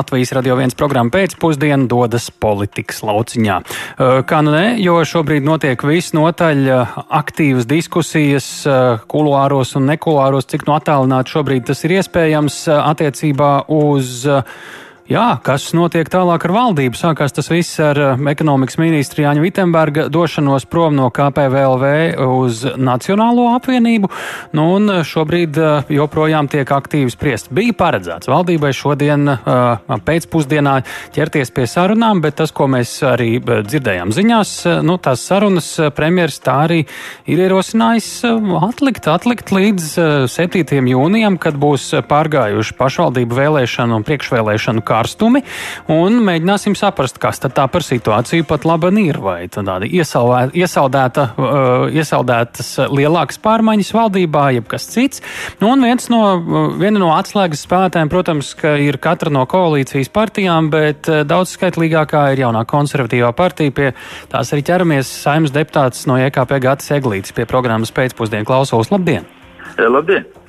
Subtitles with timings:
[0.00, 3.56] Latvijas radio viens programma pēcpusdiena dodas politikas lauciņā.
[4.24, 6.62] Kā nu ne, jo šobrīd notiek visnotaļ
[7.20, 8.46] aktīvas diskusijas
[9.12, 14.24] kuluāros un nekulāros, cik no attālināti šobrīd tas ir iespējams attiecībā uz
[15.10, 16.94] Jā, kas notiek tālāk ar valdību?
[16.94, 21.88] Sākās tas viss ar uh, ekonomikas ministru Jāņa Vitsenberga došanos prom no KPVLV
[22.30, 24.06] uz Nacionālo apvienību,
[24.54, 27.50] nu un šobrīd uh, joprojām tiek aktīvi spriest.
[27.50, 29.26] Bija paredzēts valdībai šodien
[30.06, 30.76] pēcpusdienā
[31.16, 34.54] ķerties pie sarunām, bet tas, ko mēs arī dzirdējām ziņās,
[34.86, 36.78] nu, tās sarunas premjeras tā arī
[37.26, 38.12] ir ierosinājis
[38.68, 39.90] atlikt, atlikt līdz
[40.30, 40.80] 7.
[40.94, 45.42] jūnijam, kad būs pārgājuši pašvaldību vēlēšanu un priekšvēlēšanu kā kārstumi,
[45.92, 49.18] un mēģināsim saprast, kas tad tā par situāciju pat laba ir.
[49.20, 55.22] Vai tāda iesaldēta, uh, iesaldētas lielākas pārmaiņas valdībā, jeb kas cits.
[55.60, 56.22] Nu, un viens no,
[56.80, 62.44] viena no atslēgas spēlētājiem, protams, ir katra no koalīcijas partijām, bet uh, daudz skaitlīgākā ir
[62.46, 63.74] jaunā konservatīvā partija.
[63.76, 63.92] Pie
[64.32, 68.92] tās arī ķeramies saimnes deputāts no EKP Gatis Eglītis pie programmas pēcpusdienu klausos.
[68.92, 69.28] Labdien!
[69.80, 70.39] Labdien!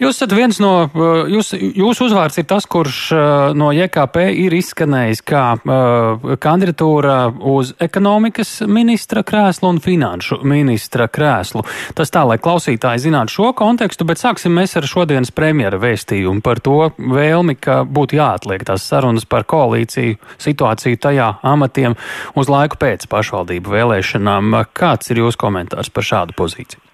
[0.00, 3.22] Jūs esat viens no, uh, jūs, jūsu uzvārds ir tas, kurš uh,
[3.58, 7.16] no JKP ir izskanējis kā uh, kandidatūra
[7.52, 11.64] uz ekonomikas ministra krēslu un finanšu ministra krēslu.
[11.98, 16.62] Tas tā, lai klausītāji zinātu šo kontekstu, bet sāksim mēs ar šodienas premjera vēstījumu par
[16.64, 21.98] to vēlmi, ka būtu jāatliek tās sarunas par koalīciju situāciju tajā amatiem
[22.38, 24.62] uz laiku pēc pašvaldību vēlēšanām.
[24.76, 26.91] Kāds ir jūsu komentārs par šādu pozīciju?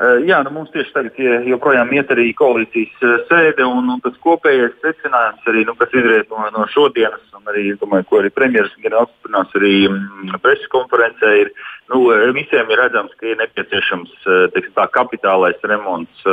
[0.00, 4.14] Eh, jā, nu mums tieši tagad joprojām iet arī koalīcijas eh, sēde, un, un tas
[4.24, 8.80] kopējais secinājums, arī, nu, kas izriet no, no šodienas, un arī, domāju, ko arī premjerministrs
[8.86, 11.52] gan apstiprinās arī mm, preses konferencē, ir
[11.92, 14.16] nu, eh, visiem ir redzams, ka ir nepieciešams
[14.54, 16.24] teiksim, tā, kapitālais remonts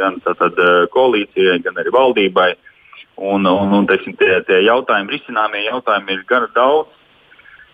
[0.00, 0.56] gan tātad,
[0.96, 2.48] koalīcijai, gan arī valdībai.
[3.20, 7.01] Un, un, un teiksim, tie, tie jautājumi, risināmie jautājumi ir gana daudz.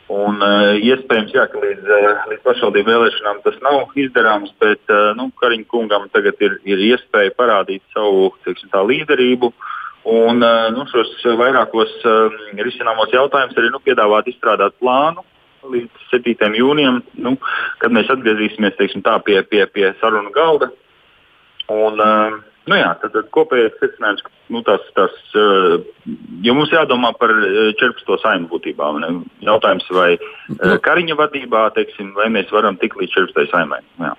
[0.08, 5.10] Un, uh, iespējams, jā, ka līdz, uh, līdz pašvaldību vēlēšanām tas nav izdarāms, bet uh,
[5.18, 9.52] nu, Kariņa kungam tagad ir, ir iespēja parādīt savu teiksim, līderību
[10.08, 11.90] un nu, šos vairākos
[12.56, 15.26] risināmos jautājumus arī nu, piedāvāt izstrādāt plānu
[15.68, 16.54] līdz 7.
[16.56, 17.34] jūnijam, nu,
[17.82, 20.70] kad mēs atgriezīsimies teiksim, tā, pie, pie, pie sarunu galda.
[21.68, 25.78] Un, uh, Nu jā, tad, tad kopējais secinājums, ka nu, tas, tas, uh,
[26.44, 28.04] ja mums jādomā par 14.
[28.04, 29.12] Eh, saimu būtībā, ne?
[29.46, 33.52] jautājums, vai uh, Kariņa vadībā, teiksim, vai mēs varam tikt līdz 14.
[33.54, 33.82] saimai.
[34.02, 34.14] Jā.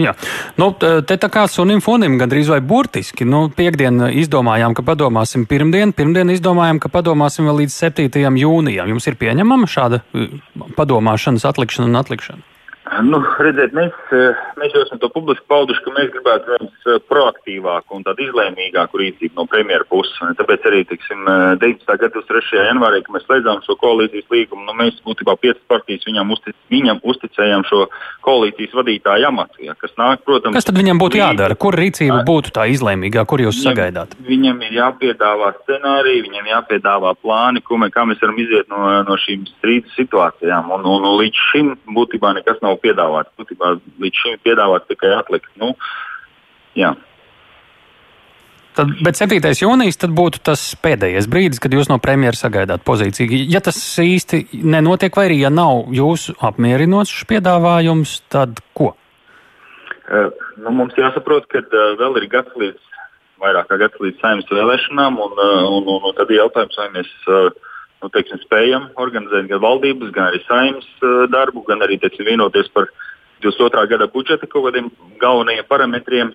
[0.00, 0.14] Jā,
[0.56, 3.26] nu, te tā kā sunim funim gandrīz vai burtiski.
[3.28, 8.38] Nu, piekdien izdomājām, ka padomāsim pirmdien, pirmdien izdomājām, ka padomāsim vēl līdz 7.
[8.40, 8.88] jūnijam.
[8.94, 10.00] Jums ir pieņemama šāda
[10.78, 12.51] padomāšanas atlikšana un atlikšana?
[12.82, 16.98] Nu, redziet, mēs, eh, mēs jau esam to publiski pauduši, ka mēs gribētu redzēt eh,
[17.06, 20.18] proaktīvāku un tādu izlēmīgāku rīcību no premjeras puses.
[20.38, 21.22] Tāpēc arī tiksim,
[21.62, 21.86] 19.
[21.86, 22.58] Eh, gada 3.
[22.58, 26.98] janvārī, kad mēs slēdzām šo koalīcijas līgumu, nu, mēs būtībā piecas partijas viņam, uztic, viņam
[27.06, 27.86] uzticējām šo
[28.26, 29.62] koalīcijas vadītāju amatu.
[29.62, 31.54] Ja, kas, nāk, protams, kas tad viņam būtu jādara?
[31.54, 34.18] Kur rīcība būtu tā izlēmīgā, kur jūs viņam, sagaidāt?
[34.26, 39.46] Viņam ir jāpiedāvā scenāriji, viņam jāpiedāvā plāni, mēs, kā mēs varam iziet no, no šīm
[39.54, 40.74] strīdus situācijām.
[40.74, 43.32] Un, un, un līdz šim būtībā nekas nav piedāvāts.
[43.40, 45.50] Būtībā līdz šim piedāvāts tikai atlikt.
[45.60, 45.72] Nu,
[46.78, 46.94] jā.
[48.72, 49.36] Tad, bet 7.
[49.60, 53.42] jūnijas būtu tas pēdējais brīdis, kad jūs no premjeras sagaidāt pozīciju.
[53.52, 58.94] Ja tas īsti nenotiek, vai arī ja nav jūsu apmierinošs piedāvājums, tad ko?
[60.08, 62.88] Uh, nu, mums jāsaprot, ka uh, vēl ir gads līdz
[63.42, 66.88] vairāk kā gads līdz saimnes vēlēšanām, un, uh, un, un, un tad ir jautājums, vai
[66.96, 67.52] mēs uh,
[68.02, 72.70] nu, teiksim, spējam organizēt gan valdības, gan arī saimnes uh, darbu, gan arī teiksim, vienoties
[72.74, 72.90] par
[73.42, 73.84] 22.
[73.90, 74.90] gada budžeta kaut kādiem
[75.22, 76.32] galvenajiem parametriem.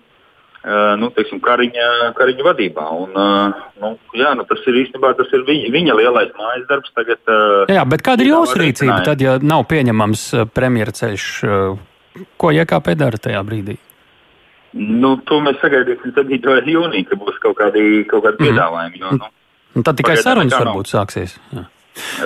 [0.58, 2.86] Uh, nu, teiksim, kariņa, kariņa vadībā.
[3.04, 6.90] Un, uh, nu, jā, nu, tas ir īstenībā tas ir viņa, viņa lielais mājas darbs.
[6.98, 7.20] Tagad,
[7.70, 10.24] jā, bet kāda ir jūsu rīcība tad, ja nav pieņemams
[10.56, 11.28] premjerceļš?
[12.34, 13.78] Ko JKP dara tajā brīdī?
[14.76, 16.68] Nu, to mēs sagaidīsim 7.
[16.68, 18.48] jūnijā, kad būs kaut kādi, kaut kādi mm.
[18.48, 19.00] piedāvājumi.
[19.00, 19.30] Jo, nu,
[19.76, 21.36] Un tad tikai sarunas varbūt sāksies.
[21.52, 21.68] Jā.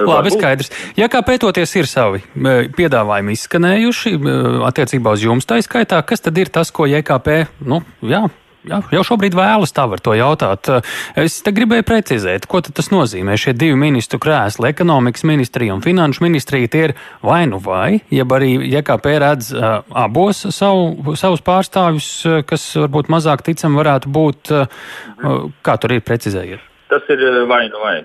[0.04, 0.70] Labi, skaidrs.
[0.98, 4.36] Ja kā pētoties ir savi e, piedāvājumi izskanējuši e,
[4.68, 8.28] attiecībā uz jums, tā izskaitā, kas tad ir tas, ko JKP, nu, jā,
[8.62, 10.68] Jā, jau šobrīd vēlas tā var to jautāt.
[10.70, 10.76] E,
[11.24, 13.34] es te gribēju precizēt, ko tas nozīmē.
[13.34, 16.94] Šie divi ministru krēsli, ekonomikas ministrija un finanšu ministrija, tie ir
[17.26, 22.12] vai nu vai, jeb arī JKP redz abos savu, savus pārstāvjus,
[22.46, 24.58] kas varbūt mazāk ticam varētu būt.
[25.66, 26.70] Kā tur ir precizējiet?
[26.92, 28.00] Tas ir eh, vai nu vai.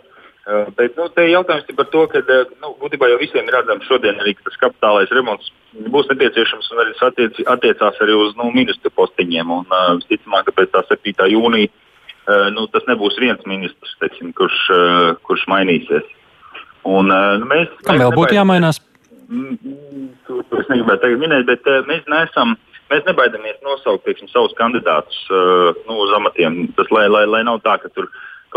[0.47, 3.57] Uh, bet nu, te jautājums ir par to, ka eh, nu, būtībā jau visiem ir
[3.57, 5.51] redzams šodien arī, tas kapitālais remonts
[5.91, 9.51] būs nepieciešams un arī attiec, attiecās arī uz nu, ministru postiņiem.
[9.51, 11.27] Un, uh, visticamāk, ka pēc tā 7.
[11.33, 11.73] jūnija
[12.51, 14.55] nu, tas nebūs viens ministrs, teiksim, kurš,
[15.23, 16.09] kurš mainīsies.
[16.83, 18.81] Un, nu, mēs, Kam vēl būtu jāmainās?
[20.27, 22.57] To, to es negribētu tagad minēt, bet mēs neesam.
[22.87, 26.61] Mēs nebaidamies nosaukt teiksim, savus kandidātus uh, nu, uz amatiem.
[26.77, 28.07] Tas, lai, lai, lai nav tā, ka tur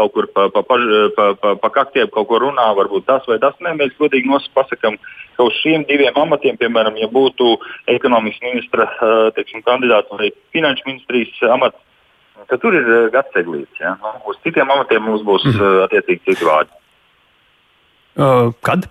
[0.00, 0.78] kaut kur pa, pa, pa,
[1.16, 3.56] pa, pa, pa kaktiem kaut ko runā, varbūt tas vai tas.
[3.60, 4.96] Nē, mēs godīgi pasakām,
[5.36, 7.52] ka uz šiem diviem amatiem, piemēram, ja būtu
[7.92, 11.80] ekonomikas ministra uh, teiksim, kandidāts vai finanšu ministrijas amats,
[12.48, 13.82] tad tur ir gads eglīts.
[13.82, 13.96] Ja?
[14.00, 16.72] Nu, uz citiem amatiem mums būs uh, attiecīgi citi vārdi.
[18.20, 18.88] Uh, kad?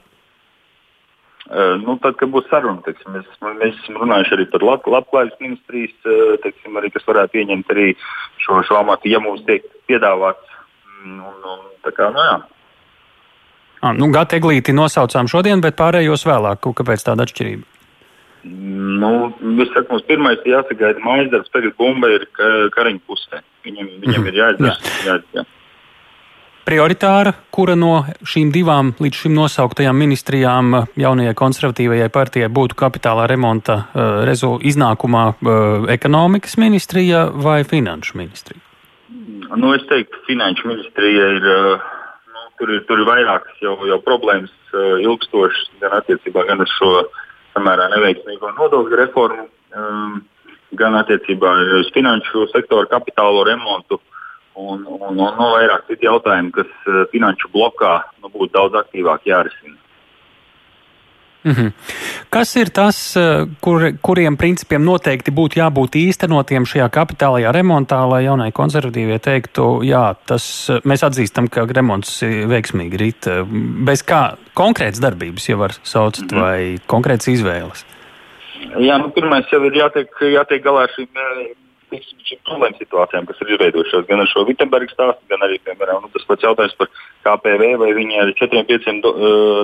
[1.49, 5.95] Nu, tad, kad būs saruna, teiksim, mēs, mēs esam runājuši arī par lab, labklājības ministrijas,
[6.43, 7.87] teiksim, arī, kas varētu pieņemt arī
[8.43, 10.58] šo, šo amatu, ja mums tiek piedāvāts.
[11.05, 12.37] Un, un, kā, nu, jā.
[13.81, 16.65] ah, nu, Gata eglīti nosaucām šodien, bet pārējos vēlāk.
[16.79, 17.67] Kāpēc tāda atšķirība?
[18.43, 22.27] Nu, es saku, mums pirmais jāsagaida mājas darbs, tagad bumba ir
[22.75, 23.41] kariņu pusē.
[23.67, 24.27] Viņam, viņam mm -hmm.
[24.27, 25.23] ir jāizdara.
[25.35, 25.43] Jā.
[26.69, 33.73] Prioritāra, kura no šīm divām līdz šim nosauktajām ministrijām jaunajai konservatīvajai partijai būtu kapitālā remonta
[33.73, 38.68] uh, rezu, iznākumā uh, ekonomikas ministrija vai finanšu ministrija?
[39.55, 41.47] Nu, es teiktu, finanšu ministrija ir.
[41.47, 41.87] Uh,
[42.33, 46.71] nu, tur ir, tur ir vairākas jau, jau problēmas, uh, ilgstošas, gan attiecībā gan uz
[46.77, 46.91] šo
[47.55, 49.47] samērā neveiksmīgo nodokļu reformu,
[49.77, 50.21] um,
[50.79, 54.01] gan attiecībā uz finanšu sektoru kapitālo remontu.
[54.59, 59.29] Un, un, un, un vairāk citu jautājumu, kas uh, finanšu blokā nu, būtu daudz aktīvāk
[59.29, 59.77] jārisina.
[61.43, 61.71] Mm -hmm.
[62.29, 68.23] Kas ir tas, eh, kur, kuriem principiem noteikti būtu jābūt īstenotiem šajā kapitālajā remontā, lai
[68.23, 73.25] jaunai konservatīvie teiktu, jā, tas eh, mēs atzīstam, ka remonts veiksmīgi rit,
[73.85, 76.41] bez kā konkrētas darbības, ja var saukt, mm -hmm.
[76.41, 77.85] vai konkrētas izvēles?
[78.79, 81.07] Jā, nu, pirmais jau ir jātiek, jātiek galā ar šīm
[81.91, 86.11] šīm problēmu situācijām, kas ir izveidojušās gan ar šo Vitsenbergu stāstu, gan arī, piemēram, nu,
[86.13, 86.89] tas pats jautājums par
[87.25, 88.89] KPV vai viņi ar 4-5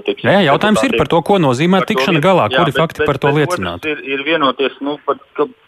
[0.07, 0.29] teiksim.
[0.31, 3.19] Jā, jautājums ir par to, ko nozīmē tikšana galā, jā, kuri bet, fakti bet, par
[3.21, 3.91] to bet, liecinātu.
[3.93, 5.19] Ir, ir vienoties nu, par,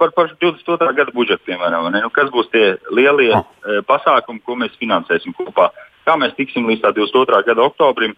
[0.01, 0.89] par, par 22.
[1.01, 3.45] gada budžetu, piemēram, nu, kas būs tie lielie oh.
[3.89, 5.69] pasākumi, ko mēs finansēsim kopā.
[6.07, 7.43] Kā mēs tiksim līdz 22.
[7.49, 8.15] gada oktobrim,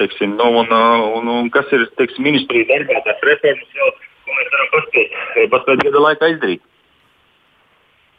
[0.00, 0.72] teiksim, nu, un,
[1.18, 3.92] un, un kas ir teiksim, ministrija darbā, tās reformas, jau,
[4.24, 5.16] ko mēs varam paspēt,
[5.54, 6.62] paspēt gada laikā izdarīt.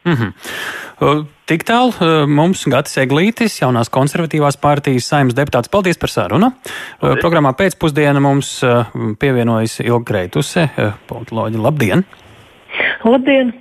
[0.06, 1.25] Mm -hmm.
[1.45, 5.69] Tik tālu mums Gatis Eglītis, jaunās konservatīvās partijas saimnes deputāts.
[5.71, 6.51] Paldies par sarunu.
[7.00, 7.21] Paldies.
[7.21, 8.62] Programmā pēcpusdienā mums
[9.19, 10.69] pievienojas Ilga Kreituse,
[11.07, 11.62] politoloģija.
[11.62, 12.06] Labdien!
[13.03, 13.53] Labdien!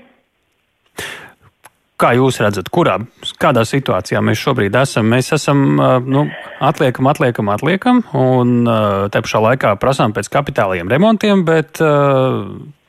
[2.01, 2.95] Kā jūs redzat, kurā,
[3.37, 5.09] kādā situācijā mēs šobrīd esam?
[5.13, 5.77] Mēs esam,
[6.07, 6.23] nu,
[6.61, 8.65] atliekam, atliekam, atliekam, un
[9.13, 11.77] te pašā laikā prasām pēc kapitāliem remontiem, bet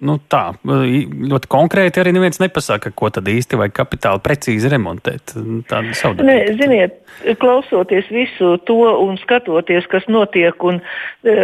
[0.02, 5.36] nu, tā, ļoti konkrēti arī neviens nepasaka, ko tad īsti vajag kapitāli precīzi remontēt.
[5.70, 6.56] Tāda savdarbība.
[6.58, 6.98] Ziniet,
[7.42, 11.36] klausoties visu to un skatoties, kas notiek un e,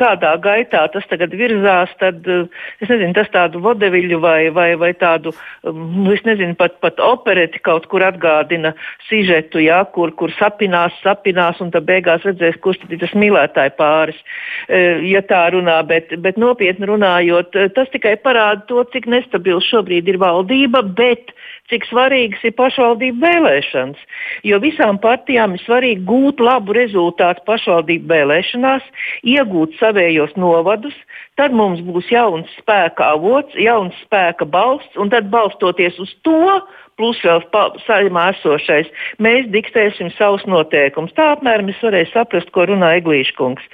[0.00, 2.42] kādā gaitā tas tagad virzās, tad e,
[2.84, 5.32] es nezinu, tas tādu vodeviļu vai, vai, vai tādu,
[5.64, 8.74] nu, es nezinu, pat, pat opereti kaut kur atgādina
[9.08, 13.74] sižetu, jā, kur, kur sapinās, sapinās un tad beigās redzēs, kurš tad ir tas mīlētāji
[13.80, 14.20] pāris,
[14.68, 19.64] e, ja tā runā, bet, bet nopietni runājot, tas tikai tikai parāda to, cik nestabils
[19.70, 21.30] šobrīd ir valdība, bet
[21.70, 23.98] cik svarīgas ir pašvaldību vēlēšanas.
[24.42, 28.82] Jo visām partijām ir svarīgi gūt labu rezultātu pašvaldību vēlēšanās,
[29.22, 30.94] iegūt savējos novadus,
[31.38, 36.60] tad mums būs jauns spēka avots, jauns spēka balsts, un tad balstoties uz to,
[37.00, 37.40] plus vēl
[37.86, 38.90] saimā esošais,
[39.22, 41.14] mēs diktēsim savus noteikumus.
[41.16, 43.64] Tā apmēram es varēju saprast, ko runā Eglīškungs.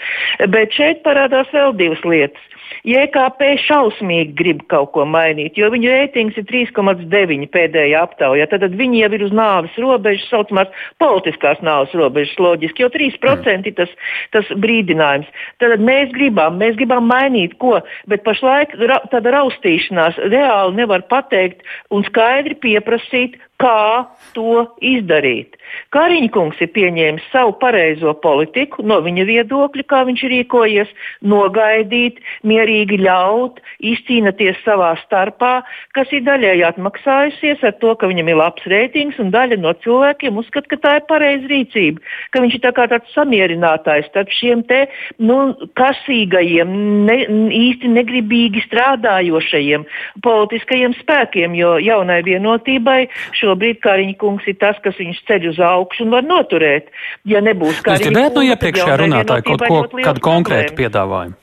[0.52, 2.57] Bet šeit parādās vēl divas lietas.
[2.88, 8.46] JKP šausmīgi grib kaut ko mainīt, jo viņu reitings ir 3,9 pēdējā aptaujā.
[8.48, 13.66] Tad, viņi jau ir uz nāves robežas, saucamās politiskās nāves robežas, loģiski, jo 3% mm.
[13.68, 13.92] ir tas,
[14.36, 15.28] tas brīdinājums.
[15.60, 17.78] Tad mēs gribam, mēs gribam mainīt ko,
[18.08, 25.56] bet pašlaik ra, tāda raustīšanās reāli nevar pateikt un skaidri pieprasīt, kā to izdarīt.
[25.94, 30.92] Kariņkungs ir pieņēmis savu pareizo politiku no viņa viedokļa, kā viņš rīkojies,
[31.28, 33.60] nogaidīt, mierīgi ļaut,
[33.92, 35.52] izcīnīties savā starpā,
[35.96, 40.40] kas ir daļēji atmaksājusies ar to, ka viņam ir labs reitings, un daļa no cilvēkiem
[40.40, 44.84] uzskata, ka tā ir pareiza rīcība, ka viņš ir tā tāds samierinātājs starp šiem te
[45.18, 45.38] nu,
[45.78, 46.74] kasīgajiem,
[47.08, 47.18] ne,
[47.58, 49.86] īsti negribīgi strādājošajiem
[50.24, 53.00] politiskajiem spēkiem, jo jaunai vienotībai
[53.48, 56.92] šobrīd Kariņkungs ir tas, kas viņus ceļ uz augšu un var noturēt.
[57.28, 58.04] Ja nebūs kā arī.
[58.04, 61.38] Jūs dzirdējat no iepriekšējā runātāja kaut ko, kādu konkrētu piedāvājumu?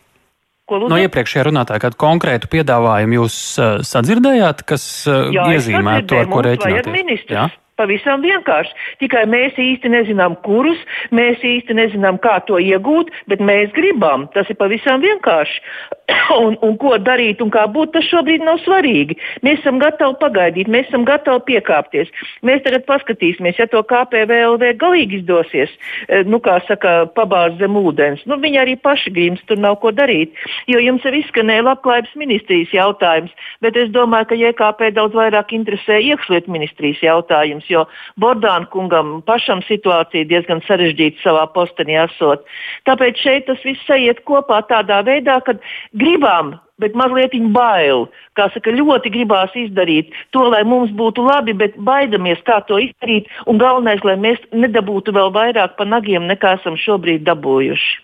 [0.66, 6.42] No iepriekšējā runātāja kādu konkrētu piedāvājumu jūs uh, sadzirdējāt, kas uh, iezīmē to, ar ko
[6.48, 7.28] rēķināties?
[7.30, 7.50] Jā?
[7.76, 8.72] Pavisam vienkārši.
[9.04, 10.80] Tikai mēs īsti nezinām, kurus,
[11.12, 14.30] mēs īsti nezinām, kā to iegūt, bet mēs gribam.
[14.36, 15.60] Tas ir pavisam vienkārši.
[16.46, 19.18] un, un ko darīt un kā būt, tas šobrīd nav svarīgi.
[19.46, 22.12] Mēs esam gatavi pagaidīt, mēs esam gatavi piekāpties.
[22.46, 25.74] Mēs tagad paskatīsimies, ja to KPVLV galīgi izdosies,
[26.08, 28.24] eh, nu, kā saka, pabāzt zem ūdens.
[28.30, 30.34] Nu, viņi arī paši grims, tur nav ko darīt.
[30.72, 36.00] Jo jums jau izskanēja labklājības ministrijas jautājums, bet es domāju, ka JKP daudz vairāk interesē
[36.02, 37.86] iekšlietu ministrijas jautājums jautājums, jo
[38.20, 42.46] Bordāna kungam pašam situācija diezgan sarežģīta savā postenī esot.
[42.86, 45.54] Tāpēc šeit tas viss aiziet kopā tādā veidā, ka
[45.94, 48.10] gribam bet mazliet bail.
[48.36, 53.28] Kā saka, ļoti gribās izdarīt to, lai mums būtu labi, bet baidamies, kā to izdarīt.
[53.48, 58.04] Un galvenais, lai mēs nedabūtu vēl vairāk pa nagiem, nekā esam šobrīd dabūjuši.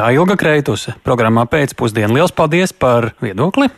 [0.00, 2.14] Tā Ilga Kreituse programmā pēcpusdienā.
[2.14, 3.68] Lielas paldies par viedokli!